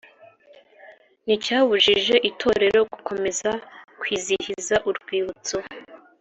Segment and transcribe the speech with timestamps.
[1.23, 3.51] nticyabujije itorero gukomeza
[3.99, 5.57] kwizihiza Urwibutso